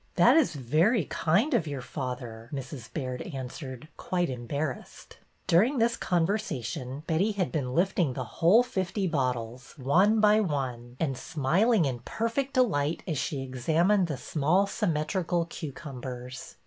''That 0.15 0.35
is 0.35 0.55
very 0.55 1.05
kind 1.05 1.53
of 1.53 1.67
your 1.67 1.83
father," 1.83 2.49
Mrs. 2.51 2.91
Baird 2.91 3.21
answered, 3.21 3.87
quite 3.97 4.31
embarrassed. 4.31 5.19
During 5.45 5.77
this 5.77 5.95
conversation 5.95 7.03
Betty 7.05 7.33
had 7.33 7.51
been 7.51 7.75
lift 7.75 7.99
ing 7.99 8.13
the 8.13 8.23
whole 8.23 8.63
fifty 8.63 9.05
bottles, 9.05 9.75
one 9.77 10.19
by 10.19 10.39
one, 10.39 10.95
and 10.99 11.15
smil 11.15 11.37
74 11.43 11.43
BETTY 11.43 11.43
BAIRD'S 11.43 11.65
VENTURES 11.65 11.77
ing 11.77 11.85
in 11.85 11.99
perfect 11.99 12.53
delight 12.55 13.03
as 13.05 13.17
she 13.19 13.43
examined 13.43 14.07
the 14.07 14.17
small 14.17 14.65
symmetrical 14.65 15.45
cucumbers. 15.45 16.55